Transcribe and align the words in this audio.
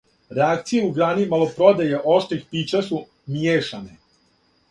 Реакције 0.35 0.85
у 0.85 0.87
грани 0.95 1.25
малопродаје 1.33 1.99
оштрих 2.15 2.49
пића 2.55 2.83
су 2.87 3.03
мијешане. 3.35 3.93